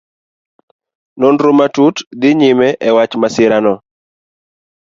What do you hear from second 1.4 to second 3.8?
matut dhi nyime e wach masirano.